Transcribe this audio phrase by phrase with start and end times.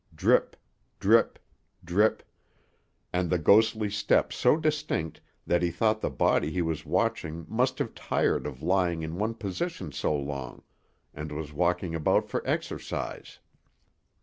[0.15, 0.55] Drip;
[0.99, 1.37] drip;
[1.85, 2.23] drip;
[3.13, 7.77] and the ghostly step so distinct that he thought the body he was watching must
[7.77, 10.63] have tired of lying in one position so long,
[11.13, 13.37] and was walking about for exercise.